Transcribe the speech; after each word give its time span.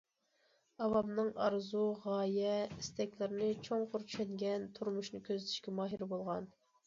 ئاۋامنىڭ 0.83 1.27
ئارزۇ، 1.47 1.81
غايە، 2.05 2.55
ئىستەكلىرىنى 2.77 3.51
چوڭقۇر 3.69 4.07
چۈشەنگەن، 4.13 4.67
تۇرمۇشنى 4.79 5.23
كۆزىتىشكە 5.31 5.75
ماھىر 5.81 6.09
بولغان. 6.15 6.51